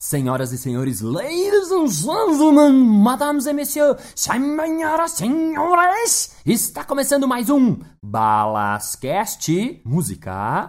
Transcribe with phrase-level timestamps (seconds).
[0.00, 7.80] Senhoras e senhores, ladies and gentlemen, madames et messieurs, senhoras, senhores, está começando mais um
[8.00, 10.68] Balascast Música.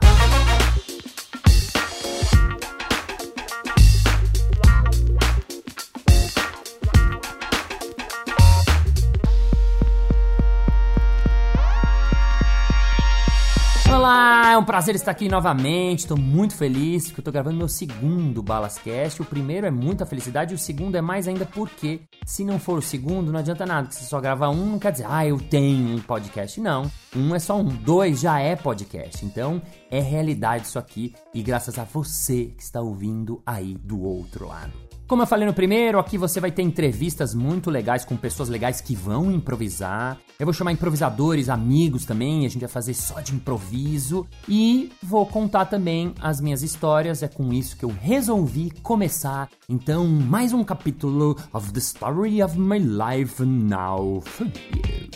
[14.60, 16.00] Um prazer estar aqui novamente.
[16.00, 19.22] Estou muito feliz porque eu estou gravando meu segundo Balascast.
[19.22, 22.82] O primeiro é muita felicidade, o segundo é mais ainda porque se não for o
[22.82, 23.88] segundo, não adianta nada.
[23.88, 26.60] Que você só grava um, não quer dizer, ah, eu tenho um podcast.
[26.60, 29.26] Não, um é só um, dois já é podcast.
[29.26, 34.48] Então é realidade isso aqui e graças a você que está ouvindo aí do outro
[34.48, 34.89] lado.
[35.10, 38.80] Como eu falei no primeiro, aqui você vai ter entrevistas muito legais com pessoas legais
[38.80, 40.20] que vão improvisar.
[40.40, 44.28] Eu vou chamar improvisadores, amigos também, a gente vai fazer só de improviso.
[44.48, 49.50] E vou contar também as minhas histórias, é com isso que eu resolvi começar.
[49.68, 55.10] Então, mais um capítulo of the story of my life now for you.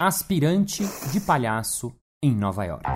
[0.00, 2.90] Aspirante de palhaço em Nova York.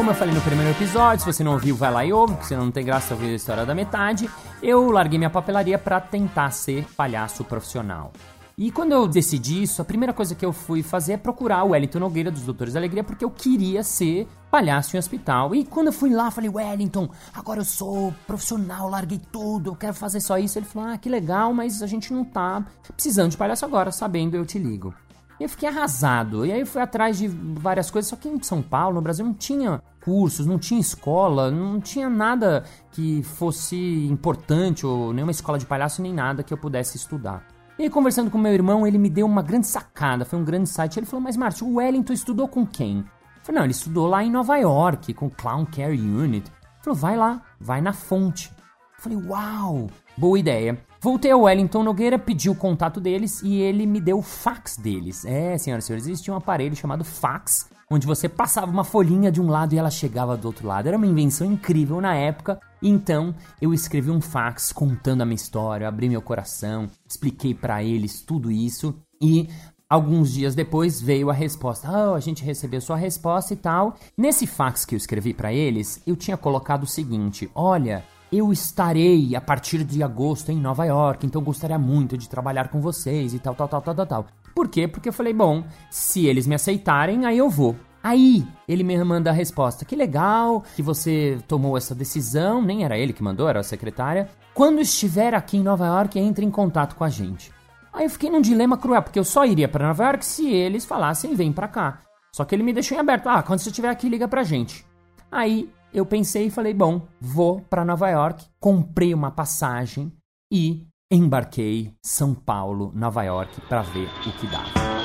[0.00, 2.46] Como eu falei no primeiro episódio, se você não ouviu, vai lá e ouve, porque
[2.46, 4.30] você não tem graça ouvir a história da metade.
[4.62, 8.10] Eu larguei minha papelaria para tentar ser palhaço profissional.
[8.56, 11.72] E quando eu decidi isso, a primeira coisa que eu fui fazer é procurar o
[11.72, 15.54] Wellington Nogueira dos Doutores da Alegria, porque eu queria ser palhaço em hospital.
[15.54, 19.92] E quando eu fui lá, falei, Wellington, agora eu sou profissional, larguei tudo, eu quero
[19.92, 20.58] fazer só isso.
[20.58, 24.34] Ele falou, ah, que legal, mas a gente não tá precisando de palhaço agora, sabendo,
[24.34, 24.94] eu te ligo.
[25.40, 26.44] E eu fiquei arrasado.
[26.44, 29.32] E aí fui atrás de várias coisas, só que em São Paulo, no Brasil, não
[29.32, 35.64] tinha cursos, não tinha escola, não tinha nada que fosse importante, ou nenhuma escola de
[35.64, 37.42] palhaço, nem nada que eu pudesse estudar.
[37.78, 40.68] E aí, conversando com meu irmão, ele me deu uma grande sacada, foi um grande
[40.68, 40.98] site.
[40.98, 42.98] Ele falou, mas Márcio, o Wellington estudou com quem?
[42.98, 46.50] Eu falei, não, ele estudou lá em Nova York, com o Clown Care Unit.
[46.50, 48.52] Ele falou, vai lá, vai na fonte.
[48.98, 49.86] Eu falei, uau,
[50.18, 50.78] boa ideia.
[51.02, 55.24] Voltei ao Wellington Nogueira, pedi o contato deles e ele me deu o fax deles.
[55.24, 59.40] É, senhoras e senhores, existia um aparelho chamado fax, onde você passava uma folhinha de
[59.40, 60.88] um lado e ela chegava do outro lado.
[60.88, 62.60] Era uma invenção incrível na época.
[62.82, 68.20] Então, eu escrevi um fax contando a minha história, abri meu coração, expliquei para eles
[68.20, 69.48] tudo isso e
[69.90, 71.90] Alguns dias depois veio a resposta.
[71.90, 73.96] Oh, a gente recebeu sua resposta e tal.
[74.16, 79.34] Nesse fax que eu escrevi para eles, eu tinha colocado o seguinte: Olha, eu estarei
[79.34, 83.38] a partir de agosto em Nova York, então gostaria muito de trabalhar com vocês e
[83.38, 84.26] tal, tal, tal, tal, tal, tal.
[84.54, 84.86] Por quê?
[84.86, 87.76] Porque eu falei, bom, se eles me aceitarem, aí eu vou.
[88.02, 92.98] Aí ele me manda a resposta: que legal que você tomou essa decisão, nem era
[92.98, 94.28] ele que mandou, era a secretária.
[94.54, 97.52] Quando estiver aqui em Nova York, entre em contato com a gente.
[97.92, 100.84] Aí eu fiquei num dilema cruel, porque eu só iria para Nova York se eles
[100.84, 101.98] falassem vem para cá.
[102.32, 104.86] Só que ele me deixou em aberto: ah, quando você estiver aqui, liga pra gente.
[105.30, 110.12] Aí eu pensei e falei: bom, vou para Nova York, comprei uma passagem
[110.52, 114.99] e embarquei São Paulo, Nova York para ver o que dava.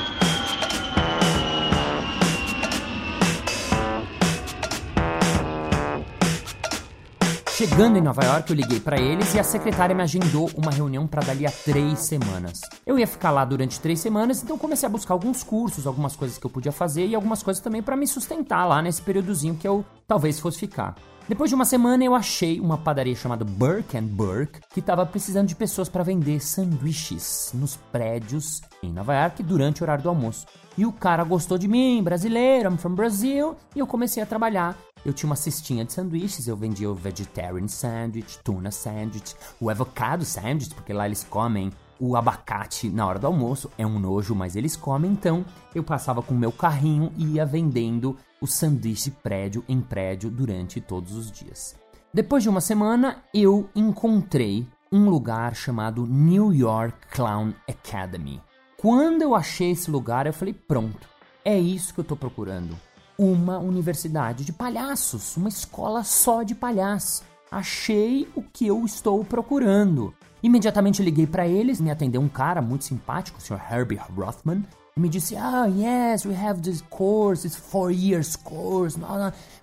[7.56, 11.06] Chegando em Nova York, eu liguei para eles e a secretária me agendou uma reunião
[11.06, 12.60] para dali a três semanas.
[12.84, 16.36] Eu ia ficar lá durante três semanas, então comecei a buscar alguns cursos, algumas coisas
[16.36, 19.66] que eu podia fazer e algumas coisas também para me sustentar lá nesse períodozinho que
[19.66, 20.96] eu talvez fosse ficar.
[21.26, 25.48] Depois de uma semana eu achei uma padaria chamada Burke and Burke que estava precisando
[25.48, 30.44] de pessoas para vender sanduíches nos prédios em Nova York durante o horário do almoço.
[30.76, 34.76] E o cara gostou de mim, brasileiro, I'm from Brazil, e eu comecei a trabalhar
[35.06, 40.24] eu tinha uma cestinha de sanduíches, eu vendia o vegetarian sandwich, tuna sandwich, o avocado
[40.24, 44.56] sandwich, porque lá eles comem o abacate na hora do almoço, é um nojo, mas
[44.56, 49.64] eles comem, então eu passava com o meu carrinho e ia vendendo o sanduíche prédio
[49.68, 51.76] em prédio durante todos os dias.
[52.12, 58.42] Depois de uma semana, eu encontrei um lugar chamado New York Clown Academy.
[58.76, 61.08] Quando eu achei esse lugar, eu falei: pronto,
[61.44, 62.76] é isso que eu estou procurando
[63.18, 67.22] uma universidade de palhaços, uma escola só de palhaços.
[67.50, 70.14] Achei o que eu estou procurando.
[70.42, 73.60] Imediatamente liguei para eles, me atendeu um cara muito simpático, o Sr.
[73.70, 74.62] Herbie Rothman,
[74.96, 78.98] e me disse: Ah, yes, we have this course, it's four years course.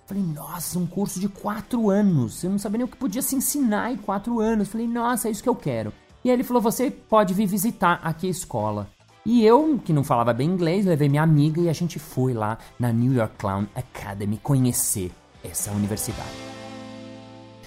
[0.06, 2.42] Falei, nossa, um curso de quatro anos.
[2.42, 4.68] Eu não sabia nem o que podia se ensinar em quatro anos.
[4.68, 5.92] Falei, nossa, é isso que eu quero.
[6.24, 8.88] E aí ele falou: Você pode vir visitar aqui a escola.
[9.26, 12.58] E eu, que não falava bem inglês, levei minha amiga e a gente foi lá
[12.78, 15.10] na New York Clown Academy conhecer
[15.42, 16.54] essa universidade.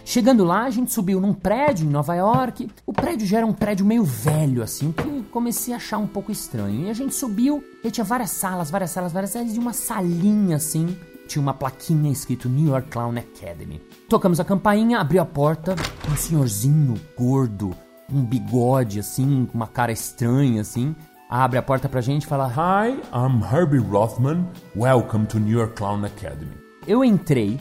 [0.05, 2.69] Chegando lá, a gente subiu num prédio em Nova York.
[2.85, 6.31] O prédio já era um prédio meio velho, assim, que comecei a achar um pouco
[6.31, 6.85] estranho.
[6.85, 10.55] E a gente subiu e tinha várias salas, várias salas, várias salas, e uma salinha
[10.55, 10.95] assim,
[11.27, 13.81] tinha uma plaquinha escrito New York Clown Academy.
[14.07, 15.75] Tocamos a campainha, abriu a porta,
[16.09, 17.75] um senhorzinho gordo,
[18.09, 20.95] um bigode assim, com uma cara estranha assim,
[21.29, 24.47] abre a porta pra gente e fala: Hi, I'm Herbie Rothman.
[24.75, 26.51] Welcome to New York Clown Academy.
[26.87, 27.59] Eu entrei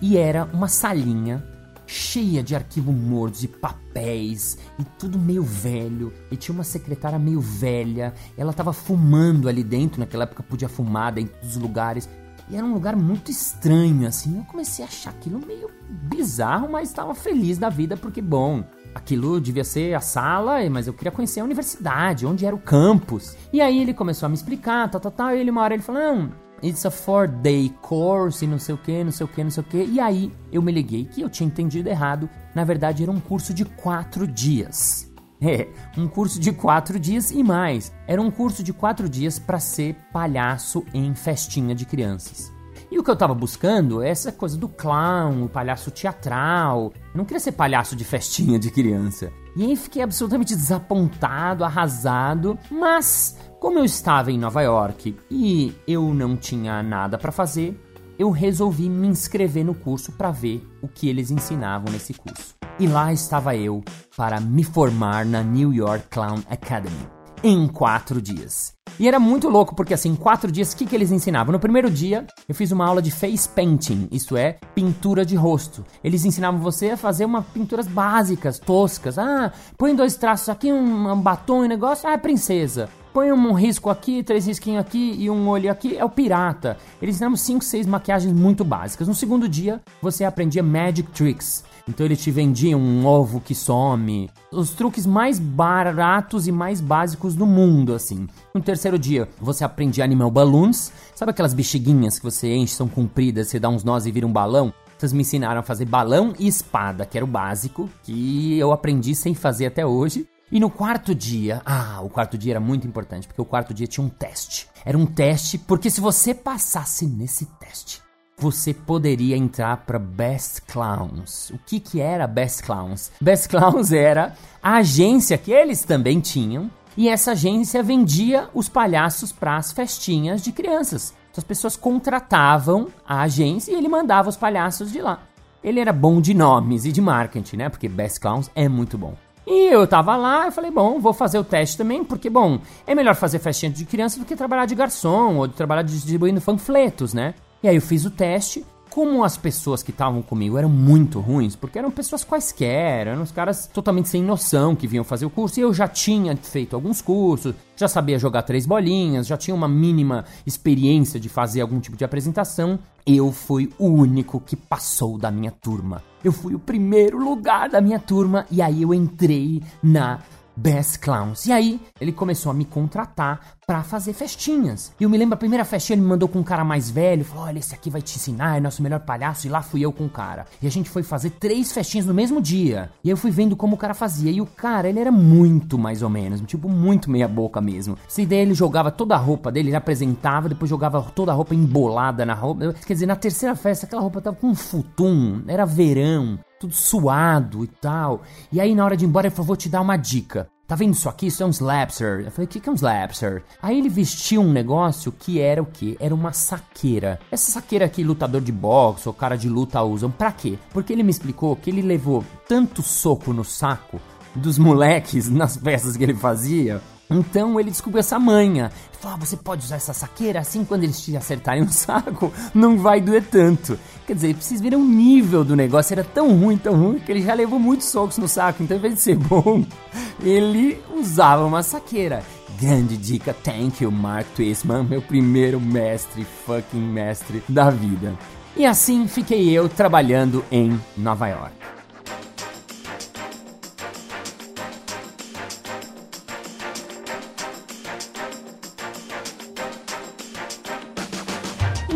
[0.00, 1.44] e era uma salinha
[1.86, 6.12] cheia de arquivos mortos e papéis e tudo meio velho.
[6.30, 8.12] E tinha uma secretária meio velha.
[8.36, 12.08] Ela tava fumando ali dentro, naquela época podia fumar dentro dos lugares.
[12.48, 14.38] E era um lugar muito estranho, assim.
[14.38, 18.62] Eu comecei a achar aquilo meio bizarro, mas estava feliz da vida porque, bom,
[18.96, 23.36] aquilo devia ser a sala, mas eu queria conhecer a universidade, onde era o campus.
[23.52, 25.34] E aí ele começou a me explicar, tal, tal, tal.
[25.34, 26.32] E ele, uma hora ele falou: Não,
[26.62, 29.50] it's a four day course, e não sei o que, não sei o que, não
[29.50, 29.84] sei o que.
[29.84, 32.28] E aí eu me liguei que eu tinha entendido errado.
[32.54, 35.06] Na verdade, era um curso de quatro dias.
[35.38, 35.68] É,
[35.98, 37.92] um curso de quatro dias e mais.
[38.06, 42.55] Era um curso de quatro dias para ser palhaço em festinha de crianças.
[42.96, 46.94] E o que eu tava buscando é essa coisa do clown, o palhaço teatral.
[47.12, 49.30] Eu não queria ser palhaço de festinha de criança.
[49.54, 56.14] E aí fiquei absolutamente desapontado, arrasado, mas como eu estava em Nova York e eu
[56.14, 57.78] não tinha nada para fazer,
[58.18, 62.54] eu resolvi me inscrever no curso para ver o que eles ensinavam nesse curso.
[62.80, 63.84] E lá estava eu
[64.16, 68.74] para me formar na New York Clown Academy em quatro dias.
[68.98, 71.52] E era muito louco porque assim, em quatro dias, o que, que eles ensinavam?
[71.52, 75.84] No primeiro dia, eu fiz uma aula de face painting, isto é, pintura de rosto.
[76.02, 79.18] Eles ensinavam você a fazer umas pinturas básicas, toscas.
[79.18, 83.32] Ah, põe dois traços aqui, um, um batom e um negócio, ah, é princesa põe
[83.32, 86.76] um risco aqui, três risquinhos aqui e um olho aqui, é o pirata.
[87.00, 89.08] Eles ensinaram cinco, seis maquiagens muito básicas.
[89.08, 91.64] No segundo dia, você aprendia Magic Tricks.
[91.88, 94.28] Então ele te vendia um ovo que some.
[94.52, 98.26] Os truques mais baratos e mais básicos do mundo, assim.
[98.54, 100.92] No terceiro dia, você aprendia Animal Balloons.
[101.14, 104.32] Sabe aquelas bexiguinhas que você enche, são compridas, você dá uns nós e vira um
[104.32, 104.74] balão?
[104.98, 109.14] Vocês me ensinaram a fazer balão e espada, que era o básico, que eu aprendi
[109.14, 110.28] sem fazer até hoje.
[110.50, 113.88] E no quarto dia, ah, o quarto dia era muito importante, porque o quarto dia
[113.88, 114.68] tinha um teste.
[114.84, 118.00] Era um teste, porque se você passasse nesse teste,
[118.38, 121.50] você poderia entrar para Best Clowns.
[121.50, 123.10] O que que era Best Clowns?
[123.20, 129.32] Best Clowns era a agência que eles também tinham, e essa agência vendia os palhaços
[129.32, 131.12] para as festinhas de crianças.
[131.30, 135.22] Então, as pessoas contratavam a agência e ele mandava os palhaços de lá.
[135.62, 137.68] Ele era bom de nomes e de marketing, né?
[137.68, 139.16] Porque Best Clowns é muito bom.
[139.46, 142.94] E eu tava lá, eu falei, bom, vou fazer o teste também, porque, bom, é
[142.96, 147.14] melhor fazer festinha de criança do que trabalhar de garçom ou de trabalhar distribuindo panfletos,
[147.14, 147.34] né?
[147.62, 148.66] E aí eu fiz o teste.
[148.96, 153.30] Como as pessoas que estavam comigo eram muito ruins, porque eram pessoas quaisquer, eram os
[153.30, 157.02] caras totalmente sem noção que vinham fazer o curso, e eu já tinha feito alguns
[157.02, 161.94] cursos, já sabia jogar três bolinhas, já tinha uma mínima experiência de fazer algum tipo
[161.94, 166.02] de apresentação, eu fui o único que passou da minha turma.
[166.24, 170.20] Eu fui o primeiro lugar da minha turma e aí eu entrei na
[170.56, 171.44] Best Clowns.
[171.44, 174.92] E aí, ele começou a me contratar para fazer festinhas.
[174.98, 177.24] E eu me lembro a primeira festinha ele me mandou com um cara mais velho,
[177.24, 179.46] falou: "Olha, esse aqui vai te ensinar, é nosso melhor palhaço".
[179.46, 180.46] E lá fui eu com o cara.
[180.62, 182.90] E a gente foi fazer três festinhas no mesmo dia.
[183.02, 184.30] E eu fui vendo como o cara fazia.
[184.30, 187.98] E o cara, ele era muito mais ou menos, tipo muito meia boca mesmo.
[188.06, 191.52] Se ideia ele jogava toda a roupa dele, ele apresentava, depois jogava toda a roupa
[191.52, 192.72] embolada na roupa.
[192.86, 197.64] Quer dizer, na terceira festa aquela roupa tava com um futum, era verão tudo suado
[197.64, 198.22] e tal.
[198.50, 200.48] E aí, na hora de ir embora, ele falou: Vou te dar uma dica.
[200.66, 201.28] Tá vendo isso aqui?
[201.28, 202.22] Isso é um slapser.
[202.24, 203.44] Eu falei, o que, que é um slapser?
[203.62, 205.96] Aí ele vestiu um negócio que era o quê?
[206.00, 207.20] Era uma saqueira.
[207.30, 210.10] Essa saqueira aqui, lutador de boxe ou cara de luta usam.
[210.10, 210.58] Pra quê?
[210.72, 214.00] Porque ele me explicou que ele levou tanto soco no saco
[214.34, 218.64] dos moleques nas peças que ele fazia então ele descobriu essa manha.
[218.64, 222.32] Ele falou: ah, você pode usar essa saqueira assim quando eles te acertarem no saco,
[222.54, 223.78] não vai doer tanto.
[224.06, 227.22] Quer dizer, vocês viram o nível do negócio, era tão ruim, tão ruim, que ele
[227.22, 228.62] já levou muitos socos no saco.
[228.62, 229.64] Então, em vez de ser bom,
[230.22, 232.22] ele usava uma saqueira.
[232.58, 238.14] Grande dica, thank you, Mark Twistman, meu primeiro mestre, fucking mestre da vida.
[238.56, 241.75] E assim fiquei eu trabalhando em Nova York.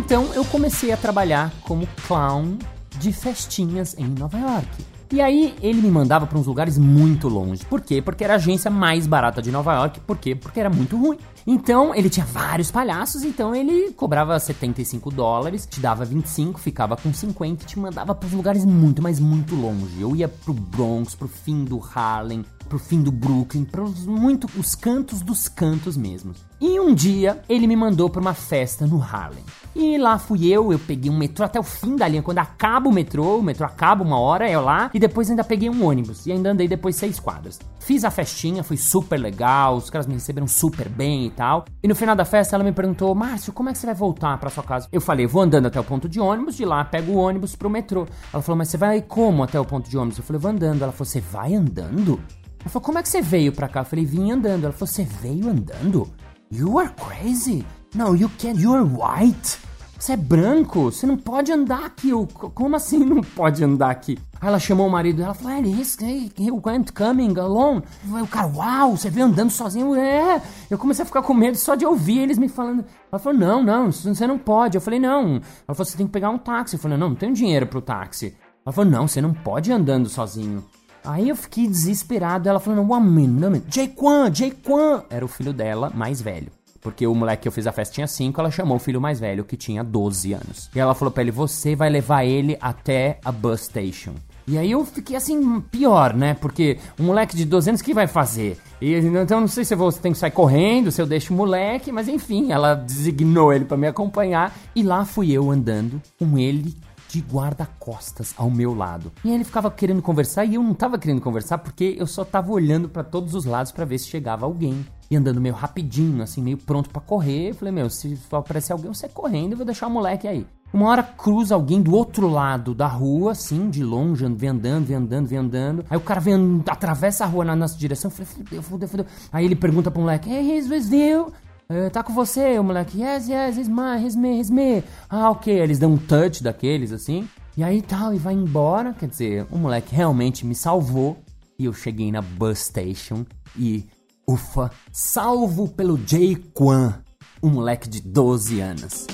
[0.00, 2.56] Então eu comecei a trabalhar como clown
[2.98, 4.66] de festinhas em Nova York.
[5.12, 7.66] E aí ele me mandava para uns lugares muito longe.
[7.66, 8.00] Por quê?
[8.00, 10.00] Porque era a agência mais barata de Nova York.
[10.00, 10.34] Por quê?
[10.34, 11.18] Porque era muito ruim.
[11.46, 17.12] Então ele tinha vários palhaços, então ele cobrava 75 dólares, te dava 25, ficava com
[17.12, 20.00] 50 e te mandava para lugares muito, mas muito longe.
[20.00, 24.76] Eu ia pro Bronx, pro fim do Harlem, pro fim do Brooklyn, pros muito os
[24.76, 26.32] cantos dos cantos mesmo.
[26.60, 29.42] E um dia ele me mandou pra uma festa no Harlem.
[29.74, 32.22] E lá fui eu, eu peguei um metrô até o fim da linha.
[32.22, 34.90] Quando acaba o metrô, o metrô acaba uma hora, eu lá.
[34.92, 36.26] E depois ainda peguei um ônibus.
[36.26, 37.58] E ainda andei depois seis quadras.
[37.78, 39.76] Fiz a festinha, foi super legal.
[39.76, 41.64] Os caras me receberam super bem e tal.
[41.82, 44.38] E no final da festa ela me perguntou: Márcio, como é que você vai voltar
[44.38, 44.86] pra sua casa?
[44.92, 46.56] Eu falei: vou andando até o ponto de ônibus.
[46.56, 48.06] De lá pego o ônibus pro metrô.
[48.32, 50.18] Ela falou: mas você vai como até o ponto de ônibus?
[50.18, 50.82] Eu falei: vou andando.
[50.82, 52.20] Ela falou: você vai andando?
[52.60, 53.80] Ela falou: como é que você veio pra cá?
[53.80, 54.64] Eu falei: vim andando.
[54.64, 56.08] Ela falou: você veio andando?
[56.50, 57.64] You are crazy.
[57.94, 58.60] No, you can't.
[58.60, 59.58] You are white.
[60.00, 62.08] Você é branco, você não pode andar aqui.
[62.08, 64.18] Eu, como assim não pode andar aqui?
[64.40, 67.82] Aí ela chamou o marido dela e falou: He's, he went coming alone.
[68.10, 69.94] O cara, uau, você veio andando sozinho?
[69.94, 70.40] É.
[70.70, 72.82] Eu comecei a ficar com medo só de ouvir eles me falando.
[73.12, 74.74] Ela falou: Não, não, você não pode.
[74.74, 75.34] Eu falei: Não.
[75.34, 76.76] Ela falou: Você tem que pegar um táxi.
[76.76, 78.34] Eu falei: Não, não tenho dinheiro pro táxi.
[78.64, 80.64] Ela falou: Não, você não pode ir andando sozinho.
[81.04, 82.48] Aí eu fiquei desesperado.
[82.48, 83.74] Ela falou: One minute, one minute.
[83.74, 85.04] Jaquan.
[85.10, 86.48] Era o filho dela, mais velho.
[86.80, 89.20] Porque o moleque que eu fiz a festa tinha 5, ela chamou o filho mais
[89.20, 90.70] velho, que tinha 12 anos.
[90.74, 94.14] E ela falou pra ele: Você vai levar ele até a bus station.
[94.48, 96.34] E aí eu fiquei assim, pior, né?
[96.34, 98.58] Porque um moleque de 12 anos, o que vai fazer?
[98.80, 101.92] E, então não sei se você tem que sair correndo, se eu deixo o moleque,
[101.92, 104.52] mas enfim, ela designou ele para me acompanhar.
[104.74, 106.74] E lá fui eu andando com ele
[107.10, 109.10] de guarda-costas ao meu lado.
[109.24, 112.24] E aí ele ficava querendo conversar e eu não tava querendo conversar porque eu só
[112.24, 114.86] tava olhando para todos os lados para ver se chegava alguém.
[115.10, 117.50] E andando meio rapidinho, assim, meio pronto para correr.
[117.50, 120.46] Eu falei, meu, se aparecer alguém, você correndo, eu vou deixar o moleque aí.
[120.72, 124.96] Uma hora cruza alguém do outro lado da rua, assim, de longe, vem andando, vem
[124.96, 125.84] andando, vem andando.
[125.90, 128.08] Aí o cara vem, atravessa a rua na nossa direção.
[128.08, 129.06] Eu falei, fudeu, fudeu, fudeu.
[129.32, 131.32] Aí ele pergunta pro moleque, hey, he's with you?
[131.70, 134.82] Uh, tá com você, o moleque, yes, yes, he's my, he's me, me.
[135.08, 135.56] Ah, ok.
[135.56, 137.28] Eles dão um touch daqueles, assim.
[137.56, 138.92] E aí tal, e vai embora.
[138.92, 141.16] Quer dizer, o moleque realmente me salvou.
[141.56, 143.24] E eu cheguei na bus station
[143.56, 143.84] e,
[144.26, 146.94] ufa, salvo pelo Jay Kwan,
[147.40, 149.06] um moleque de 12 anos.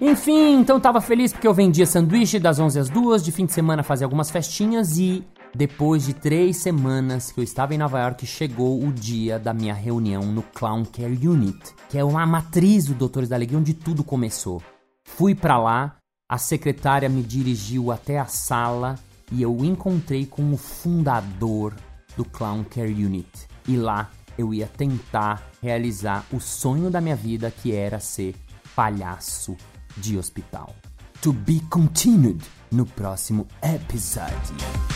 [0.00, 3.52] Enfim, então tava feliz porque eu vendia sanduíche das 11 às 2, de fim de
[3.52, 8.26] semana fazia algumas festinhas e depois de três semanas que eu estava em Nova York,
[8.26, 12.94] chegou o dia da minha reunião no Clown Care Unit, que é uma matriz do
[12.94, 14.60] Doutores da Alegria onde tudo começou.
[15.04, 15.96] Fui para lá,
[16.28, 18.96] a secretária me dirigiu até a sala
[19.30, 21.74] e eu encontrei com o fundador
[22.16, 23.28] do Clown Care Unit.
[23.68, 28.34] E lá eu ia tentar realizar o sonho da minha vida, que era ser
[28.74, 29.56] palhaço
[29.96, 30.74] de hospital.
[31.22, 32.42] To be continued
[32.72, 34.93] no próximo episódio.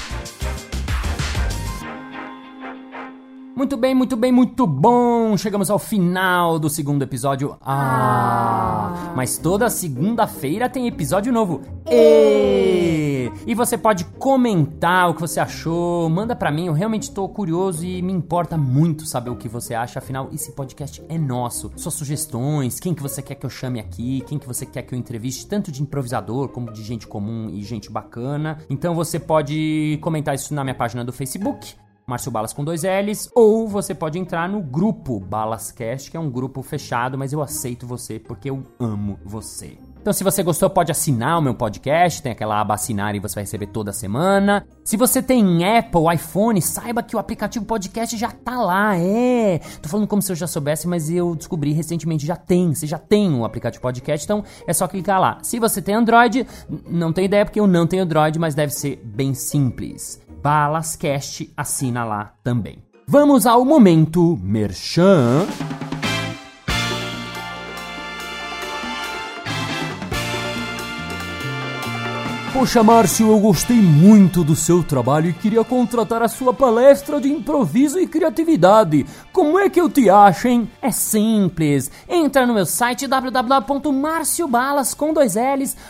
[3.58, 5.36] Muito bem, muito bem, muito bom!
[5.36, 7.56] Chegamos ao final do segundo episódio.
[7.60, 9.12] Ah!
[9.16, 11.62] Mas toda segunda-feira tem episódio novo.
[11.90, 13.32] E...
[13.44, 17.84] e você pode comentar o que você achou, manda pra mim, eu realmente tô curioso
[17.84, 21.72] e me importa muito saber o que você acha, afinal esse podcast é nosso.
[21.74, 24.94] Suas sugestões, quem que você quer que eu chame aqui, quem que você quer que
[24.94, 28.58] eu entreviste, tanto de improvisador como de gente comum e gente bacana.
[28.70, 31.74] Então você pode comentar isso na minha página do Facebook
[32.08, 36.30] Márcio Balas com dois L's, ou você pode entrar no grupo Balascast, que é um
[36.30, 39.76] grupo fechado, mas eu aceito você porque eu amo você.
[40.00, 43.34] Então, se você gostou, pode assinar o meu podcast, tem aquela aba assinar e você
[43.34, 44.66] vai receber toda semana.
[44.82, 49.58] Se você tem Apple, iPhone, saiba que o aplicativo podcast já tá lá, é.
[49.82, 52.96] Tô falando como se eu já soubesse, mas eu descobri recentemente, já tem, você já
[52.98, 55.40] tem o um aplicativo podcast, então é só clicar lá.
[55.42, 56.46] Se você tem Android,
[56.88, 60.26] não tenho ideia porque eu não tenho Android, mas deve ser bem simples.
[60.42, 62.82] Balascast assina lá também.
[63.06, 65.46] Vamos ao momento Merchan.
[72.52, 77.28] Poxa, Márcio, eu gostei muito do seu trabalho e queria contratar a sua palestra de
[77.28, 79.06] improviso e criatividade.
[79.32, 80.68] Como é que eu te acho, hein?
[80.82, 81.88] É simples.
[82.08, 85.84] Entra no meu site www.marciobalas com dois L's.com.br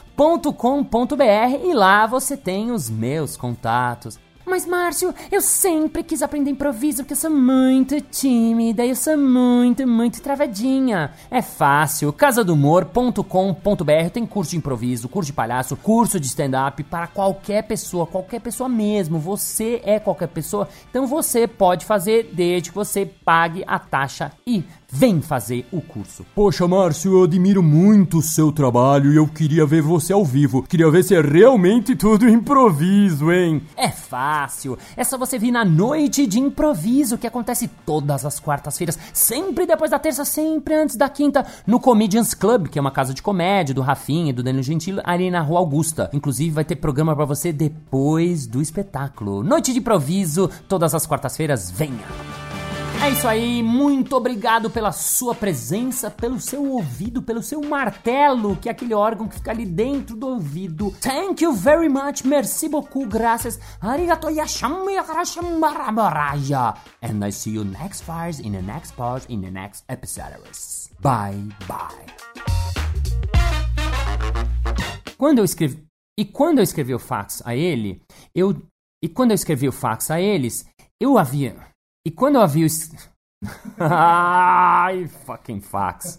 [1.65, 4.19] e lá você tem os meus contatos.
[4.49, 9.17] Mas, Márcio, eu sempre quis aprender improviso porque eu sou muito tímida e eu sou
[9.19, 11.13] muito, muito travadinha.
[11.31, 12.13] É fácil.
[12.13, 18.41] casadumor.com.br tem curso de improviso, curso de palhaço, curso de stand-up para qualquer pessoa, qualquer
[18.41, 19.19] pessoa mesmo.
[19.19, 24.65] Você é qualquer pessoa, então você pode fazer desde que você pague a taxa e
[24.91, 26.25] vem fazer o curso.
[26.35, 30.63] Poxa, Márcio, eu admiro muito o seu trabalho e eu queria ver você ao vivo.
[30.63, 33.63] Queria ver se é realmente tudo improviso, hein?
[33.77, 38.99] É fácil, é só você vir na noite de improviso que acontece todas as quartas-feiras,
[39.13, 43.13] sempre depois da terça, sempre antes da quinta, no Comedians Club, que é uma casa
[43.13, 46.09] de comédia do Rafinha e do Danilo Gentili, ali na Rua Augusta.
[46.13, 49.43] Inclusive vai ter programa pra você depois do espetáculo.
[49.43, 52.48] Noite de improviso, todas as quartas-feiras, venha!
[53.01, 58.69] É isso aí, muito obrigado pela sua presença, pelo seu ouvido, pelo seu martelo, que
[58.69, 60.93] é aquele órgão que fica ali dentro do ouvido.
[61.01, 63.59] Thank you very much, merci beaucoup, graças.
[63.81, 66.75] Arigato yashami yakarashambarabaraja.
[67.01, 70.91] And I see you next Friday in the next part in the next episodes.
[71.01, 72.05] Bye bye.
[75.17, 75.85] Quando eu escrevi
[76.19, 78.03] e quando eu escrevi o fax a ele,
[78.35, 78.61] eu
[79.03, 80.67] e quando eu escrevi o fax a eles,
[81.01, 81.57] eu havia
[82.09, 82.67] e quando eu havia.
[83.79, 86.19] Ai, fucking fax.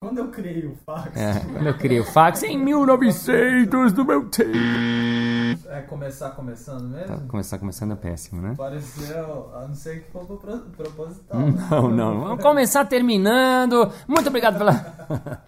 [0.00, 4.28] Quando eu criei o fax, É, quando eu criei o fax em 1900 do meu
[4.28, 4.50] tempo.
[5.70, 7.06] é começar começando mesmo?
[7.06, 8.54] Tá, começar começando é péssimo, né?
[8.58, 11.40] Pareceu, a não ser que for pro pro- proposital.
[11.40, 12.20] Não, não.
[12.20, 13.90] Vamos começar terminando.
[14.06, 14.72] Muito obrigado pela.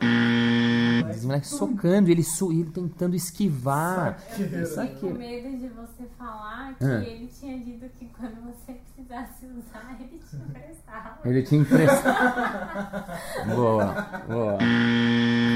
[1.10, 2.50] Esse moleque socando, ele, su...
[2.52, 4.18] ele tentando esquivar.
[4.30, 4.62] Saqueiro.
[4.62, 7.02] Isso Com medo de você falar que Ah.
[7.04, 11.18] ele tinha dito que quando você precisasse usar, ele te emprestava.
[11.24, 12.16] Ele te empresta.
[13.54, 13.84] boa,
[14.28, 14.58] boa.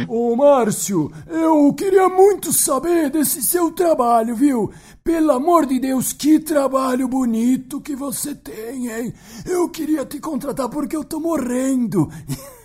[0.08, 4.72] Ô, Márcio, eu queria muito saber desse seu trabalho, viu?
[5.02, 9.14] Pelo amor de Deus, que trabalho bonito que você tem, hein?
[9.46, 12.10] Eu queria te contratar porque eu tô morrendo.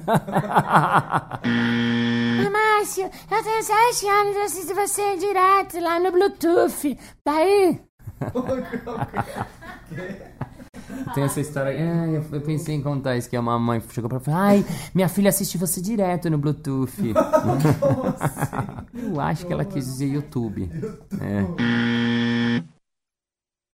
[2.77, 6.99] Márcio, eu tenho sete anos, eu assisto você direto lá no Bluetooth.
[7.25, 7.81] Tá aí?
[11.15, 11.71] Tem essa história.
[11.71, 14.49] É, eu, eu pensei em contar isso que a mamãe chegou pra falar.
[14.49, 14.63] Ai,
[14.95, 16.93] minha filha assiste você direto no Bluetooth.
[18.95, 20.71] Eu acho que ela quis dizer YouTube.
[21.21, 21.45] É.